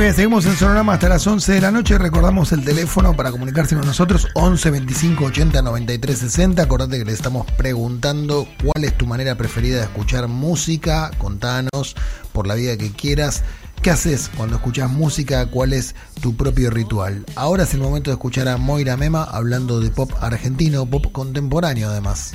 Bien, 0.00 0.14
seguimos 0.14 0.46
en 0.46 0.56
Sonorama 0.56 0.94
hasta 0.94 1.10
las 1.10 1.26
11 1.26 1.52
de 1.52 1.60
la 1.60 1.70
noche. 1.70 1.98
Recordamos 1.98 2.52
el 2.52 2.64
teléfono 2.64 3.14
para 3.14 3.30
comunicarse 3.30 3.76
con 3.76 3.84
nosotros: 3.84 4.28
11 4.32 4.70
25 4.70 5.26
80 5.26 5.60
93 5.60 6.18
60. 6.18 6.62
Acordate 6.62 6.98
que 6.98 7.04
le 7.04 7.12
estamos 7.12 7.46
preguntando 7.58 8.48
cuál 8.64 8.84
es 8.84 8.96
tu 8.96 9.06
manera 9.06 9.34
preferida 9.34 9.76
de 9.76 9.82
escuchar 9.82 10.26
música. 10.26 11.10
Contanos 11.18 11.96
por 12.32 12.46
la 12.46 12.54
vida 12.54 12.78
que 12.78 12.90
quieras. 12.90 13.44
¿Qué 13.82 13.90
haces 13.90 14.30
cuando 14.34 14.56
escuchas 14.56 14.90
música? 14.90 15.44
¿Cuál 15.50 15.74
es 15.74 15.94
tu 16.22 16.34
propio 16.34 16.70
ritual? 16.70 17.26
Ahora 17.36 17.64
es 17.64 17.74
el 17.74 17.80
momento 17.80 18.10
de 18.10 18.14
escuchar 18.14 18.48
a 18.48 18.56
Moira 18.56 18.96
Mema 18.96 19.24
hablando 19.24 19.80
de 19.80 19.90
pop 19.90 20.10
argentino, 20.22 20.86
pop 20.86 21.12
contemporáneo 21.12 21.90
además. 21.90 22.32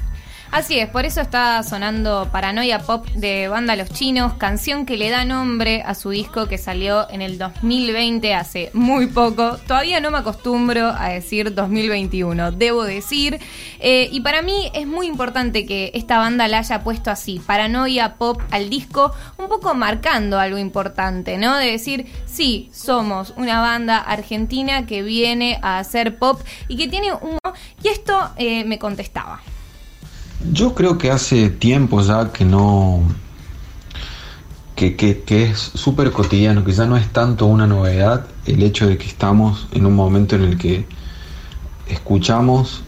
Así 0.52 0.80
es, 0.80 0.88
por 0.88 1.06
eso 1.06 1.20
está 1.22 1.62
sonando 1.64 2.30
Paranoia 2.32 2.80
Pop 2.80 3.06
de 3.08 3.50
Banda 3.50 3.76
Los 3.76 3.90
Chinos, 3.90 4.36
canción 4.36 4.86
que 4.86 4.96
le 4.96 5.10
da 5.10 5.26
nombre 5.26 5.82
a 5.82 5.96
su 5.96 6.12
disco 6.12 6.48
que 6.48 6.58
salió 6.58 7.10
en 7.10 7.22
el 7.22 7.38
2020, 7.38 8.34
hace 8.34 8.70
muy 8.74 9.08
poco. 9.08 9.58
Todavía 9.68 10.00
no 10.00 10.12
me 10.12 10.20
acostumbro 10.20 10.88
a 10.88 11.10
decir 11.10 11.54
2021, 11.54 12.52
debo 12.54 12.84
decir. 12.84 13.40
Eh, 13.80 14.08
y 14.12 14.22
para 14.22 14.42
mí 14.42 14.72
es 14.74 14.88
muy 14.88 15.08
importante 15.08 15.66
que 15.66 15.92
esta 15.94 16.20
banda 16.20 16.48
la 16.48 16.60
haya 16.60 16.84
puesto 16.84 17.12
así, 17.12 17.42
Paranoia 17.46 18.16
Pop 18.16 18.42
al 18.52 18.70
disco, 18.70 19.12
un 19.38 19.48
poco 19.48 19.74
marcando 19.74 20.40
algo 20.40 20.58
importante, 20.58 21.38
¿no? 21.38 21.58
De 21.58 21.72
decir, 21.72 22.06
sí, 22.26 22.70
somos 22.72 23.34
una 23.36 23.60
banda 23.60 23.98
argentina 23.98 24.86
que 24.86 25.02
viene 25.02 25.60
a 25.62 25.80
hacer 25.80 26.18
pop 26.18 26.42
y 26.68 26.78
que 26.78 26.88
tiene 26.88 27.14
un... 27.14 27.38
Y 27.84 27.88
esto 27.90 28.32
eh, 28.38 28.64
me 28.64 28.80
contestaba. 28.80 29.42
Yo 30.52 30.74
creo 30.74 30.98
que 30.98 31.12
hace 31.12 31.50
tiempo 31.50 32.02
ya 32.02 32.32
que 32.32 32.46
no. 32.46 33.02
que, 34.76 34.96
que, 34.96 35.44
es 35.44 35.60
súper 35.74 36.12
cotidiano, 36.12 36.64
que 36.64 36.72
ya 36.72 36.86
no 36.86 36.98
es 36.98 37.08
tanto 37.10 37.46
una 37.46 37.68
novedad 37.68 38.28
el 38.46 38.62
hecho 38.64 38.88
de 38.88 38.98
que 38.98 39.08
estamos 39.08 39.68
en 39.72 39.86
un 39.86 39.96
momento 39.96 40.36
en 40.36 40.44
el 40.44 40.58
que 40.58 40.86
escuchamos 41.88 42.84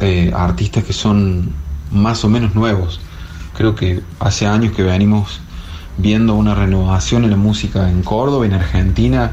eh, 0.00 0.32
artistas 0.34 0.84
que 0.84 0.92
son 0.92 1.52
más 1.90 2.24
o 2.24 2.28
menos 2.28 2.54
nuevos. 2.54 3.00
Creo 3.56 3.74
que 3.74 4.02
hace 4.18 4.46
años 4.46 4.72
que 4.72 4.82
venimos 4.82 5.40
viendo 5.98 6.34
una 6.34 6.54
renovación 6.54 7.24
en 7.24 7.30
la 7.30 7.36
música 7.36 7.90
en 7.90 8.02
Córdoba, 8.02 8.46
en 8.46 8.54
Argentina, 8.54 9.32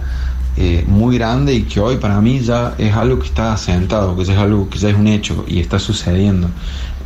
eh, 0.57 0.83
muy 0.87 1.17
grande 1.17 1.53
y 1.53 1.63
que 1.63 1.79
hoy 1.79 1.97
para 1.97 2.19
mí 2.19 2.39
ya 2.39 2.73
es 2.77 2.93
algo 2.95 3.19
que 3.19 3.27
está 3.27 3.53
asentado, 3.53 4.15
que 4.15 4.23
es 4.23 4.29
algo 4.29 4.67
que 4.69 4.79
ya 4.79 4.89
es 4.89 4.95
un 4.95 5.07
hecho 5.07 5.45
y 5.47 5.59
está 5.59 5.77
sucediendo. 5.79 6.49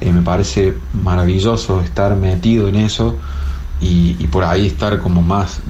Eh, 0.02 0.12
me 0.12 0.22
parece 0.24 0.74
maravilloso 1.04 1.80
estar 1.82 2.16
metido 2.16 2.68
en 2.68 2.76
eso 2.76 3.18
y, 3.80 4.14
por 4.28 4.44
ahí 4.44 4.68
estar 4.68 5.00
como 5.00 5.22
más 5.22 5.62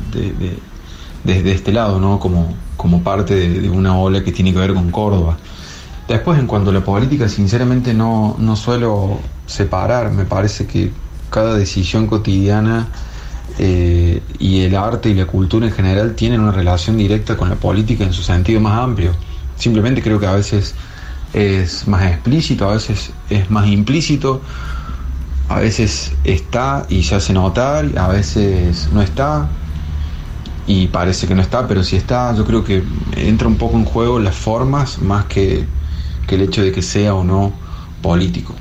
desde 1.24 1.52
este 1.52 1.72
lado, 1.72 2.00
¿no? 2.00 2.20
Como, 2.20 2.54
como 2.78 3.04
parte 3.04 3.36
de, 3.36 3.70
una 3.70 3.98
ola 3.98 4.24
que 4.24 4.32
tiene 4.32 4.54
que 4.54 4.59
ver 4.59 4.74
con 4.74 4.90
Córdoba. 4.90 5.38
Después, 6.08 6.40
en 6.40 6.48
cuanto 6.48 6.72
a 6.72 6.74
la 6.74 6.84
política, 6.84 7.30
sinceramente 7.30 7.94
no, 7.94 8.36
no 8.40 8.56
suelo 8.56 9.20
separar, 9.46 10.12
me 10.12 10.26
parece 10.26 10.66
que 10.66 10.92
cada 11.30 11.56
decisión 11.56 12.08
cotidiana 12.08 12.88
eh, 13.59 14.22
y 14.40 14.62
el 14.62 14.76
arte 14.76 15.09
y 15.09 15.14
la 15.14 15.26
cultura 15.26 15.68
en 15.68 15.74
general 15.74 16.16
tienen 16.16 16.40
una 16.42 16.52
relación 16.52 16.98
directa 16.98 17.38
con 17.38 17.50
la 17.50 17.56
política 17.56 18.04
en 18.04 18.14
su 18.14 18.24
sentido 18.24 18.59
más 18.62 18.80
amplio. 18.80 19.12
Simplemente 19.58 20.02
creo 20.02 20.20
que 20.20 20.28
a 20.28 20.34
veces 20.34 20.74
es 21.34 21.88
más 21.88 22.04
explícito, 22.04 22.70
a 22.70 22.74
veces 22.74 23.12
es 23.30 23.50
más 23.50 23.68
implícito, 23.68 24.42
a 25.50 25.60
veces 25.60 26.12
está 26.24 26.86
y 26.90 27.04
se 27.04 27.16
hace 27.16 27.34
notar, 27.34 27.86
a 27.98 28.08
veces 28.08 28.90
no 28.94 29.02
está 29.02 29.50
y 30.68 30.88
parece 30.88 31.28
que 31.28 31.36
no 31.36 31.42
está, 31.42 31.68
pero 31.68 31.84
si 31.84 31.96
está, 31.96 32.36
yo 32.36 32.46
creo 32.46 32.64
que 32.64 32.84
entra 33.16 33.48
un 33.48 33.58
poco 33.58 33.78
en 33.78 33.86
juego 33.86 34.19
las 34.19 34.36
formas 34.36 35.00
más 35.00 35.25
que, 35.25 35.66
que 36.28 36.36
el 36.36 36.42
hecho 36.42 36.64
de 36.64 36.72
que 36.72 36.81
sea 36.81 37.16
o 37.16 37.24
no 37.24 37.53
político. 38.02 38.56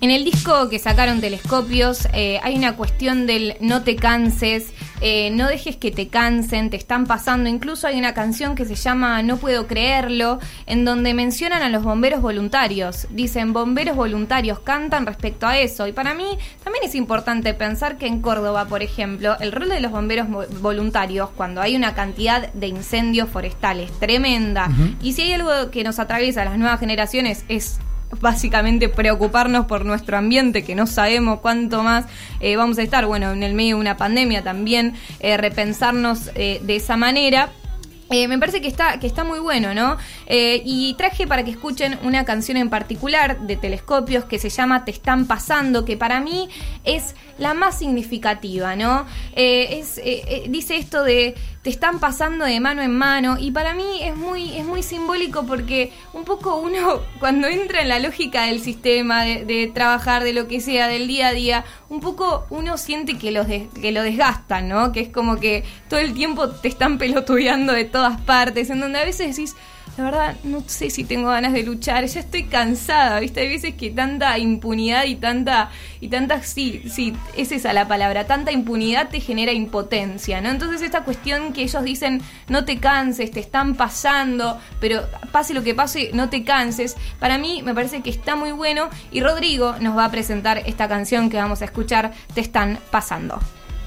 En 0.00 0.10
el 0.10 0.24
disco 0.24 0.70
que 0.70 0.78
sacaron 0.78 1.20
Telescopios 1.20 2.08
eh, 2.14 2.40
hay 2.42 2.56
una 2.56 2.74
cuestión 2.74 3.26
del 3.26 3.56
no 3.60 3.82
te 3.82 3.96
canses, 3.96 4.72
eh, 5.00 5.30
no 5.30 5.48
dejes 5.48 5.76
que 5.76 5.90
te 5.90 6.08
cansen, 6.08 6.70
te 6.70 6.76
están 6.76 7.06
pasando. 7.06 7.48
Incluso 7.48 7.86
hay 7.86 7.98
una 7.98 8.14
canción 8.14 8.54
que 8.54 8.64
se 8.64 8.74
llama 8.74 9.22
No 9.22 9.38
puedo 9.38 9.66
creerlo, 9.66 10.38
en 10.66 10.84
donde 10.84 11.14
mencionan 11.14 11.62
a 11.62 11.68
los 11.68 11.82
bomberos 11.82 12.20
voluntarios. 12.20 13.06
Dicen 13.10 13.52
bomberos 13.52 13.96
voluntarios, 13.96 14.60
cantan 14.60 15.06
respecto 15.06 15.46
a 15.46 15.58
eso. 15.58 15.86
Y 15.86 15.92
para 15.92 16.14
mí 16.14 16.38
también 16.62 16.84
es 16.84 16.94
importante 16.94 17.54
pensar 17.54 17.98
que 17.98 18.06
en 18.06 18.20
Córdoba, 18.20 18.66
por 18.66 18.82
ejemplo, 18.82 19.36
el 19.40 19.52
rol 19.52 19.68
de 19.68 19.80
los 19.80 19.92
bomberos 19.92 20.28
voluntarios, 20.60 21.30
cuando 21.30 21.60
hay 21.60 21.76
una 21.76 21.94
cantidad 21.94 22.52
de 22.52 22.68
incendios 22.68 23.28
forestales 23.28 23.90
tremenda, 23.98 24.68
y 25.02 25.12
si 25.12 25.22
hay 25.22 25.32
algo 25.32 25.70
que 25.70 25.84
nos 25.84 25.98
atraviesa 25.98 26.42
a 26.42 26.44
las 26.44 26.58
nuevas 26.58 26.80
generaciones 26.80 27.44
es 27.48 27.78
básicamente 28.18 28.88
preocuparnos 28.88 29.66
por 29.66 29.84
nuestro 29.84 30.16
ambiente, 30.16 30.64
que 30.64 30.74
no 30.74 30.86
sabemos 30.86 31.40
cuánto 31.40 31.82
más 31.82 32.06
eh, 32.40 32.56
vamos 32.56 32.78
a 32.78 32.82
estar, 32.82 33.06
bueno, 33.06 33.32
en 33.32 33.42
el 33.42 33.54
medio 33.54 33.76
de 33.76 33.80
una 33.80 33.96
pandemia 33.96 34.42
también, 34.42 34.94
eh, 35.20 35.36
repensarnos 35.36 36.30
eh, 36.34 36.60
de 36.62 36.76
esa 36.76 36.96
manera. 36.96 37.50
me 38.10 38.38
parece 38.38 38.60
que 38.60 38.66
está, 38.66 38.98
que 38.98 39.06
está 39.06 39.22
muy 39.22 39.38
bueno, 39.38 39.72
¿no? 39.72 39.96
y 40.28 40.94
traje 40.94 41.28
para 41.28 41.44
que 41.44 41.52
escuchen 41.52 41.96
una 42.02 42.24
canción 42.24 42.56
en 42.56 42.68
particular 42.68 43.38
de 43.46 43.56
Telescopios 43.56 44.24
que 44.24 44.40
se 44.40 44.48
llama 44.48 44.84
Te 44.84 44.90
están 44.90 45.26
pasando, 45.26 45.84
que 45.84 45.96
para 45.96 46.20
mí 46.20 46.48
es 46.82 47.14
la 47.38 47.54
más 47.54 47.78
significativa, 47.78 48.74
¿no? 48.74 49.06
es, 49.36 50.00
dice 50.48 50.76
esto 50.76 51.04
de 51.04 51.36
te 51.62 51.68
están 51.68 52.00
pasando 52.00 52.46
de 52.46 52.58
mano 52.58 52.80
en 52.80 52.96
mano 52.96 53.36
y 53.38 53.50
para 53.50 53.74
mí 53.74 54.02
es 54.02 54.16
muy, 54.16 54.56
es 54.56 54.64
muy 54.64 54.82
simbólico 54.82 55.44
porque 55.44 55.92
un 56.14 56.24
poco 56.24 56.56
uno 56.56 57.02
cuando 57.20 57.48
entra 57.48 57.82
en 57.82 57.88
la 57.88 57.98
lógica 57.98 58.46
del 58.46 58.60
sistema, 58.60 59.24
de, 59.24 59.70
trabajar, 59.74 60.24
de 60.24 60.32
lo 60.32 60.48
que 60.48 60.60
sea, 60.60 60.88
del 60.88 61.06
día 61.06 61.28
a 61.28 61.32
día, 61.32 61.64
un 61.90 62.00
poco 62.00 62.46
uno 62.48 62.78
siente 62.78 63.18
que, 63.18 63.30
los 63.30 63.46
que 63.46 63.92
lo 63.92 64.02
desgastan, 64.02 64.68
¿no? 64.68 64.92
Que 64.92 65.00
es 65.00 65.08
como 65.10 65.36
que 65.36 65.64
todo 65.88 66.00
el 66.00 66.14
tiempo 66.14 66.48
te 66.48 66.68
están 66.68 66.98
pelotudeando 66.98 67.72
de 67.72 67.84
todas 67.84 68.20
partes, 68.22 68.70
en 68.70 68.80
donde 68.80 68.98
a 68.98 69.04
veces 69.04 69.36
decís 69.36 69.54
la 69.96 70.04
verdad 70.04 70.36
no 70.44 70.62
sé 70.66 70.90
si 70.90 71.04
tengo 71.04 71.28
ganas 71.28 71.52
de 71.52 71.62
luchar, 71.62 72.04
ya 72.06 72.20
estoy 72.20 72.44
cansada, 72.44 73.20
¿viste? 73.20 73.40
Hay 73.40 73.48
veces 73.48 73.74
que 73.74 73.90
tanta 73.90 74.38
impunidad 74.38 75.04
y 75.04 75.16
tanta, 75.16 75.70
y 76.00 76.08
tanta, 76.08 76.42
sí, 76.42 76.82
sí, 76.88 77.14
es 77.36 77.52
esa 77.52 77.72
la 77.72 77.88
palabra, 77.88 78.26
tanta 78.26 78.52
impunidad 78.52 79.08
te 79.08 79.20
genera 79.20 79.52
impotencia, 79.52 80.40
¿no? 80.40 80.50
Entonces 80.50 80.82
esta 80.82 81.02
cuestión 81.04 81.52
que 81.52 81.62
ellos 81.62 81.82
dicen, 81.82 82.22
no 82.48 82.64
te 82.64 82.78
canses, 82.78 83.30
te 83.30 83.40
están 83.40 83.74
pasando, 83.74 84.58
pero 84.80 85.02
pase 85.32 85.54
lo 85.54 85.62
que 85.62 85.74
pase, 85.74 86.10
no 86.14 86.28
te 86.28 86.44
canses, 86.44 86.96
para 87.18 87.38
mí 87.38 87.62
me 87.62 87.74
parece 87.74 88.00
que 88.00 88.10
está 88.10 88.36
muy 88.36 88.52
bueno 88.52 88.88
y 89.10 89.20
Rodrigo 89.20 89.74
nos 89.80 89.96
va 89.96 90.06
a 90.06 90.10
presentar 90.10 90.62
esta 90.66 90.88
canción 90.88 91.30
que 91.30 91.36
vamos 91.36 91.62
a 91.62 91.64
escuchar, 91.64 92.12
Te 92.34 92.40
están 92.40 92.78
pasando. 92.90 93.38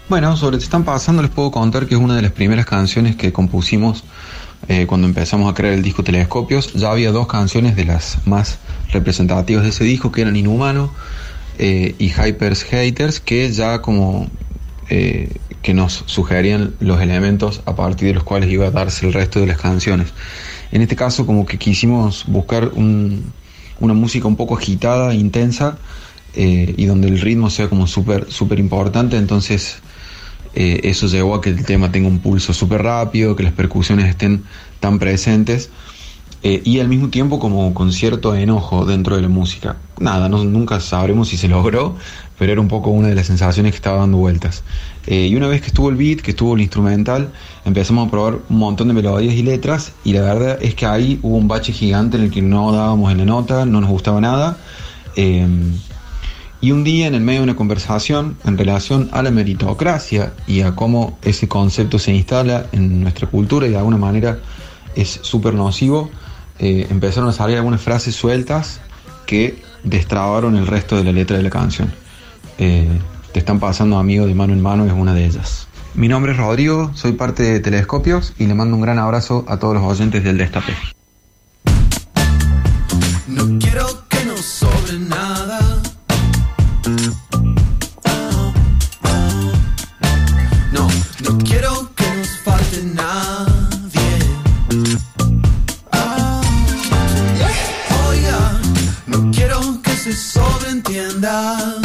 Bueno, 0.09 0.35
sobre 0.35 0.57
Te 0.57 0.63
están 0.63 0.83
pasando 0.83 1.21
les 1.21 1.31
puedo 1.31 1.49
contar 1.51 1.87
que 1.87 1.95
es 1.95 2.01
una 2.01 2.15
de 2.15 2.21
las 2.21 2.31
primeras 2.31 2.65
canciones 2.65 3.15
que 3.15 3.31
compusimos 3.31 4.03
eh, 4.67 4.85
cuando 4.87 5.07
empezamos 5.07 5.51
a 5.51 5.53
crear 5.53 5.73
el 5.73 5.81
disco 5.81 6.03
Telescopios, 6.03 6.73
ya 6.73 6.91
había 6.91 7.11
dos 7.11 7.27
canciones 7.27 7.75
de 7.75 7.85
las 7.85 8.25
más 8.25 8.59
representativas 8.91 9.63
de 9.63 9.69
ese 9.69 9.83
disco, 9.83 10.11
que 10.11 10.21
eran 10.21 10.35
Inhumano 10.35 10.93
eh, 11.59 11.95
y 11.99 12.09
Hypers 12.09 12.63
Haters, 12.63 13.19
que 13.19 13.51
ya 13.51 13.81
como 13.81 14.29
eh, 14.89 15.29
que 15.61 15.73
nos 15.73 16.03
sugerían 16.05 16.75
los 16.79 17.01
elementos 17.01 17.61
a 17.65 17.75
partir 17.75 18.09
de 18.09 18.13
los 18.15 18.23
cuales 18.23 18.49
iba 18.49 18.67
a 18.67 18.71
darse 18.71 19.05
el 19.05 19.13
resto 19.13 19.39
de 19.39 19.47
las 19.47 19.57
canciones. 19.57 20.13
En 20.71 20.81
este 20.81 20.95
caso 20.95 21.25
como 21.25 21.45
que 21.45 21.57
quisimos 21.57 22.25
buscar 22.27 22.71
una 22.75 23.93
música 23.93 24.27
un 24.27 24.35
poco 24.35 24.57
agitada, 24.57 25.13
intensa, 25.13 25.77
y 26.35 26.85
donde 26.85 27.09
el 27.09 27.21
ritmo 27.21 27.51
sea 27.51 27.69
como 27.69 27.85
súper 27.85 28.31
súper 28.31 28.59
importante, 28.59 29.17
entonces 29.17 29.83
eh, 30.55 30.81
eso 30.83 31.07
llevó 31.07 31.35
a 31.35 31.41
que 31.41 31.49
el 31.49 31.65
tema 31.65 31.91
tenga 31.91 32.07
un 32.07 32.19
pulso 32.19 32.53
súper 32.53 32.83
rápido, 32.83 33.35
que 33.35 33.43
las 33.43 33.53
percusiones 33.53 34.07
estén 34.07 34.43
tan 34.79 34.99
presentes 34.99 35.69
eh, 36.45 36.61
y 36.65 36.81
al 36.81 36.89
mismo 36.89 37.07
tiempo 37.07 37.39
como 37.39 37.73
con 37.73 37.93
cierto 37.93 38.35
enojo 38.35 38.85
dentro 38.85 39.15
de 39.15 39.21
la 39.21 39.29
música. 39.29 39.77
Nada, 39.99 40.27
nunca 40.27 40.81
sabremos 40.81 41.29
si 41.29 41.37
se 41.37 41.47
logró, 41.47 41.95
pero 42.37 42.51
era 42.51 42.59
un 42.59 42.67
poco 42.67 42.89
una 42.89 43.07
de 43.07 43.15
las 43.15 43.27
sensaciones 43.27 43.71
que 43.71 43.77
estaba 43.77 43.99
dando 43.99 44.17
vueltas. 44.17 44.63
Eh, 45.07 45.27
y 45.27 45.35
una 45.37 45.47
vez 45.47 45.61
que 45.61 45.67
estuvo 45.67 45.89
el 45.89 45.95
beat, 45.95 46.19
que 46.19 46.31
estuvo 46.31 46.55
el 46.55 46.61
instrumental, 46.61 47.31
empezamos 47.63 48.07
a 48.07 48.11
probar 48.11 48.39
un 48.49 48.57
montón 48.57 48.89
de 48.89 48.93
melodías 48.93 49.35
y 49.35 49.43
letras 49.43 49.93
y 50.03 50.11
la 50.11 50.21
verdad 50.21 50.57
es 50.61 50.75
que 50.75 50.85
ahí 50.85 51.17
hubo 51.21 51.37
un 51.37 51.47
bache 51.47 51.71
gigante 51.71 52.17
en 52.17 52.23
el 52.23 52.29
que 52.29 52.41
no 52.41 52.73
dábamos 52.73 53.09
en 53.13 53.19
la 53.19 53.25
nota, 53.25 53.65
no 53.65 53.79
nos 53.79 53.89
gustaba 53.89 54.19
nada. 54.19 54.57
Y 56.63 56.71
un 56.71 56.85
día 56.85 57.07
en 57.07 57.13
el 57.13 57.19
medio 57.19 57.41
de 57.41 57.43
una 57.43 57.57
conversación 57.57 58.37
en 58.45 58.57
relación 58.57 59.09
a 59.11 59.21
la 59.21 59.31
meritocracia 59.31 60.31
y 60.47 60.61
a 60.61 60.73
cómo 60.73 61.19
ese 61.21 61.49
concepto 61.49 61.99
se 61.99 62.13
instala 62.13 62.67
en 62.71 63.01
nuestra 63.01 63.27
cultura 63.27 63.67
y 63.67 63.71
de 63.71 63.75
alguna 63.75 63.97
manera 63.97 64.39
es 64.95 65.19
súper 65.23 65.55
nocivo, 65.55 66.09
eh, 66.59 66.87
empezaron 66.89 67.27
a 67.27 67.33
salir 67.33 67.57
algunas 67.57 67.81
frases 67.81 68.15
sueltas 68.15 68.79
que 69.25 69.61
destrabaron 69.83 70.55
el 70.55 70.65
resto 70.65 70.95
de 70.95 71.03
la 71.03 71.11
letra 71.11 71.35
de 71.35 71.43
la 71.43 71.49
canción. 71.49 71.93
Eh, 72.57 72.87
te 73.33 73.39
están 73.39 73.59
pasando 73.59 73.97
amigo 73.97 74.25
de 74.25 74.33
mano 74.33 74.53
en 74.53 74.61
mano 74.61 74.85
es 74.85 74.93
una 74.93 75.13
de 75.13 75.25
ellas. 75.25 75.67
Mi 75.95 76.07
nombre 76.07 76.31
es 76.31 76.37
Rodrigo, 76.37 76.91
soy 76.93 77.11
parte 77.11 77.43
de 77.43 77.59
Telescopios 77.59 78.35
y 78.39 78.45
le 78.45 78.53
mando 78.53 78.77
un 78.77 78.81
gran 78.81 78.99
abrazo 78.99 79.43
a 79.49 79.59
todos 79.59 79.73
los 79.73 79.83
oyentes 79.83 80.23
del 80.23 80.37
Destape. 80.37 80.77
No 83.27 83.59
quiero 83.59 83.85
que 84.07 84.23
nos 84.23 84.39
sobre 84.39 84.99
nada. 84.99 85.32
andar 101.23 101.82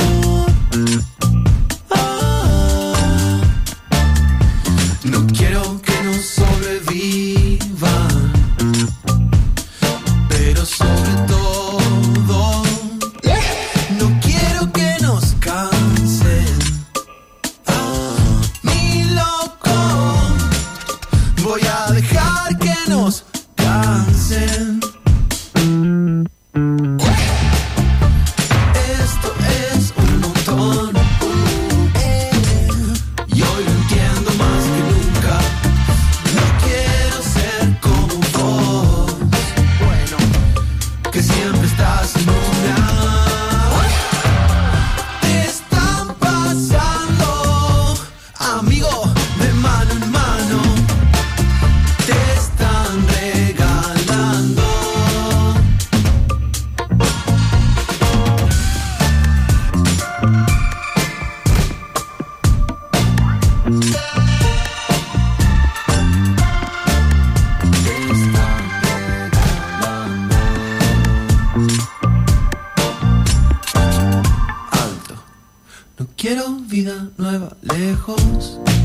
lejos. 77.98 78.77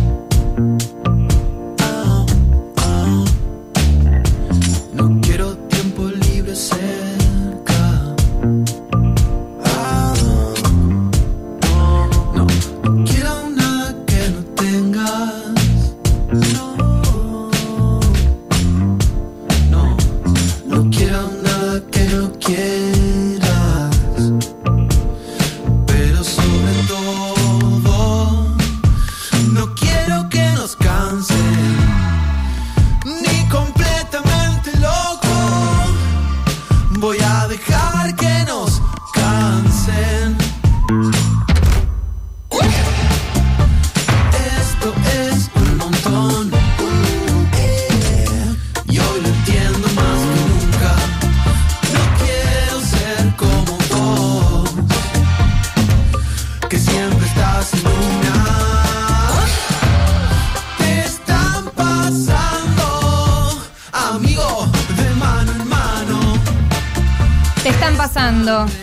Pasando 68.24 68.83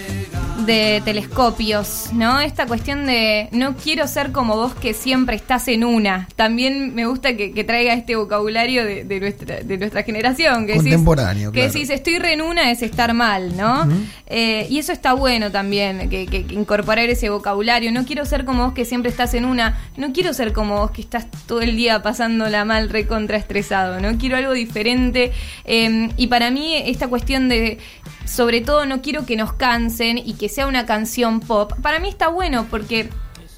de 0.70 1.02
telescopios, 1.04 2.10
¿no? 2.12 2.40
Esta 2.40 2.66
cuestión 2.66 3.04
de 3.06 3.48
no 3.50 3.76
quiero 3.76 4.06
ser 4.06 4.30
como 4.30 4.54
vos 4.56 4.72
que 4.74 4.94
siempre 4.94 5.34
estás 5.36 5.66
en 5.68 5.84
una. 5.84 6.28
También 6.36 6.94
me 6.94 7.06
gusta 7.06 7.36
que, 7.36 7.52
que 7.52 7.64
traiga 7.64 7.92
este 7.94 8.14
vocabulario 8.14 8.84
de, 8.84 9.04
de 9.04 9.20
nuestra, 9.20 9.60
de 9.62 9.78
nuestra 9.78 10.02
generación. 10.02 10.66
Que 10.66 10.74
decís- 10.74 10.82
Contemporáneo, 10.90 11.50
Que 11.50 11.60
claro. 11.60 11.72
decís, 11.72 11.90
estoy 11.90 12.18
re 12.18 12.34
en 12.34 12.42
una 12.42 12.70
es 12.70 12.82
estar 12.82 13.14
mal, 13.14 13.56
¿no? 13.56 13.88
Eh, 14.26 14.66
y 14.70 14.78
eso 14.78 14.92
está 14.92 15.12
bueno 15.14 15.50
también, 15.50 16.08
que, 16.08 16.26
que- 16.26 16.46
que 16.46 16.54
incorporar 16.54 17.08
ese 17.08 17.30
vocabulario. 17.30 17.90
No 17.90 18.04
quiero 18.04 18.24
ser 18.24 18.44
como 18.44 18.66
vos 18.66 18.72
que 18.72 18.84
siempre 18.84 19.10
estás 19.10 19.34
en 19.34 19.44
una. 19.46 19.78
No 19.96 20.12
quiero 20.12 20.32
ser 20.34 20.52
como 20.52 20.76
vos 20.76 20.90
que 20.92 21.00
estás 21.00 21.26
todo 21.46 21.62
el 21.62 21.74
día 21.74 22.00
pasándola 22.02 22.64
mal, 22.64 22.90
recontra 22.90 23.36
estresado, 23.38 24.00
¿no? 24.00 24.16
Quiero 24.18 24.36
algo 24.36 24.52
diferente. 24.52 25.32
Eh, 25.64 26.10
y 26.16 26.26
para 26.28 26.50
mí 26.50 26.76
esta 26.76 27.08
cuestión 27.08 27.48
de 27.48 27.78
sobre 28.26 28.60
todo 28.60 28.86
no 28.86 29.02
quiero 29.02 29.26
que 29.26 29.34
nos 29.34 29.54
cansen 29.54 30.16
y 30.18 30.34
que 30.34 30.48
sea 30.48 30.59
una 30.66 30.86
canción 30.86 31.40
pop. 31.40 31.72
Para 31.82 31.98
mí 31.98 32.08
está 32.08 32.28
bueno 32.28 32.66
porque 32.70 33.10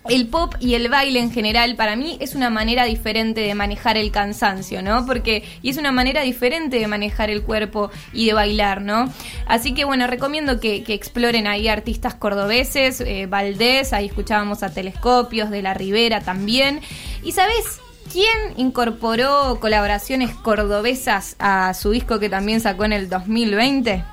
el 0.08 0.26
pop 0.26 0.54
y 0.58 0.74
el 0.74 0.88
baile 0.88 1.20
en 1.20 1.30
general 1.30 1.76
para 1.76 1.94
mí 1.94 2.16
es 2.20 2.34
una 2.34 2.50
manera 2.50 2.84
diferente 2.84 3.40
de 3.40 3.54
manejar 3.54 3.96
el 3.96 4.10
cansancio, 4.10 4.82
¿no? 4.82 5.06
Porque 5.06 5.44
y 5.62 5.70
es 5.70 5.76
una 5.76 5.92
manera 5.92 6.22
diferente 6.22 6.78
de 6.78 6.86
manejar 6.88 7.30
el 7.30 7.42
cuerpo 7.42 7.90
y 8.12 8.26
de 8.26 8.32
bailar, 8.32 8.82
¿no? 8.82 9.12
Así 9.46 9.74
que 9.74 9.84
bueno, 9.84 10.06
recomiendo 10.06 10.58
que, 10.58 10.84
exploren 10.88 11.46
ahí 11.46 11.68
artistas 11.68 12.14
cordobeses, 12.14 13.00
eh, 13.00 13.26
Valdés, 13.26 13.92
ahí 13.92 14.06
escuchábamos 14.06 14.62
a 14.62 14.70
Telescopios, 14.70 15.50
de 15.50 15.62
la 15.62 15.74
Ribera 15.74 16.20
también. 16.20 16.80
Y 17.22 17.32
sabes 17.32 17.80
¿Quién 18.10 18.36
incorporó 18.56 19.58
colaboraciones 19.58 20.34
cordobesas 20.34 21.36
a 21.38 21.72
su 21.72 21.92
disco 21.92 22.18
que 22.18 22.28
también 22.28 22.60
sacó 22.60 22.84
en 22.84 22.92
el 22.92 23.08
2020? 23.08 24.04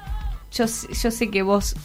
Yo, 0.53 0.65
yo 0.65 1.11
sé 1.11 1.29
que 1.29 1.41
vos 1.41 1.75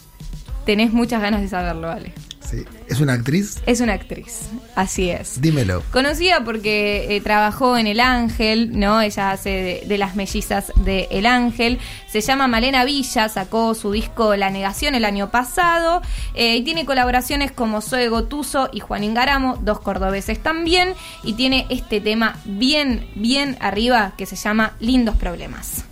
tenés 0.65 0.91
muchas 0.93 1.21
ganas 1.21 1.41
de 1.41 1.47
saberlo, 1.47 1.87
vale. 1.87 2.13
Sí. 2.39 2.63
¿Es 2.87 3.01
una 3.01 3.13
actriz? 3.13 3.59
Es 3.65 3.81
una 3.81 3.93
actriz, 3.93 4.41
así 4.75 5.09
es. 5.09 5.41
Dímelo. 5.41 5.81
Conocida 5.91 6.43
porque 6.45 7.07
eh, 7.09 7.19
trabajó 7.21 7.75
en 7.75 7.87
El 7.87 7.99
Ángel, 7.99 8.77
¿no? 8.79 9.01
Ella 9.01 9.31
hace 9.31 9.49
de, 9.49 9.83
de 9.87 9.97
las 9.97 10.15
mellizas 10.15 10.71
de 10.75 11.07
El 11.09 11.25
Ángel. 11.25 11.79
Se 12.07 12.21
llama 12.21 12.47
Malena 12.47 12.85
Villa, 12.85 13.29
sacó 13.29 13.73
su 13.73 13.91
disco 13.91 14.35
La 14.35 14.51
Negación 14.51 14.93
el 14.93 15.05
año 15.05 15.31
pasado. 15.31 16.03
eh, 16.35 16.57
y 16.57 16.61
tiene 16.63 16.85
colaboraciones 16.85 17.51
como 17.51 17.81
Zoe 17.81 18.09
Gotuso 18.09 18.69
y 18.71 18.79
Juan 18.79 19.03
Ingaramo, 19.03 19.57
dos 19.61 19.79
cordobeses 19.79 20.37
también. 20.37 20.93
Y 21.23 21.33
tiene 21.33 21.65
este 21.71 21.99
tema 21.99 22.37
bien, 22.45 23.07
bien 23.15 23.57
arriba 23.59 24.13
que 24.19 24.27
se 24.27 24.35
llama 24.35 24.73
Lindos 24.79 25.15
Problemas. 25.15 25.83